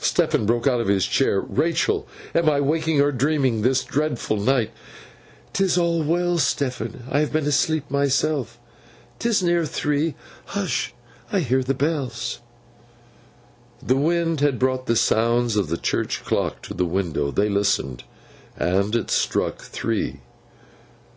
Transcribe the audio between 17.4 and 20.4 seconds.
listened, and it struck three.